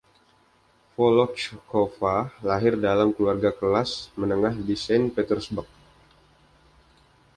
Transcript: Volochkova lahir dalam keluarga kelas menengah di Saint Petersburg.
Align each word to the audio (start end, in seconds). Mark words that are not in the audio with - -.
Volochkova 0.97 2.13
lahir 2.51 2.73
dalam 2.85 3.09
keluarga 3.15 3.51
kelas 3.59 3.91
menengah 4.19 4.55
di 4.67 4.73
Saint 4.83 5.07
Petersburg. 5.15 5.69